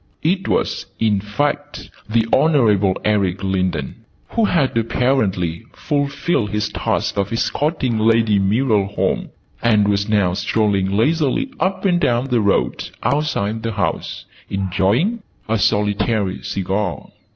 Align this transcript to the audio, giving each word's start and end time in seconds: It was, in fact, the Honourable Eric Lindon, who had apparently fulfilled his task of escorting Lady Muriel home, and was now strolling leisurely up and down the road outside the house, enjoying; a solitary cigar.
It 0.23 0.47
was, 0.47 0.87
in 0.99 1.19
fact, 1.19 1.91
the 2.09 2.25
Honourable 2.33 2.97
Eric 3.05 3.43
Lindon, 3.43 3.97
who 4.29 4.45
had 4.45 4.75
apparently 4.75 5.63
fulfilled 5.73 6.49
his 6.49 6.69
task 6.69 7.17
of 7.19 7.31
escorting 7.31 7.99
Lady 7.99 8.39
Muriel 8.39 8.87
home, 8.87 9.29
and 9.61 9.87
was 9.87 10.09
now 10.09 10.33
strolling 10.33 10.97
leisurely 10.97 11.51
up 11.59 11.85
and 11.85 11.99
down 11.99 12.29
the 12.29 12.41
road 12.41 12.89
outside 13.03 13.61
the 13.61 13.73
house, 13.73 14.25
enjoying; 14.49 15.21
a 15.47 15.59
solitary 15.59 16.41
cigar. 16.41 17.09